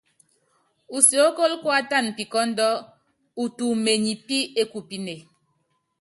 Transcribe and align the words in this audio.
Usiókóló 0.95 1.55
kuátana 1.63 2.09
pikɔ́ndɔ́, 2.17 2.71
utumenyi 3.43 4.13
pí 4.25 4.37
ékupíne. 4.61 5.15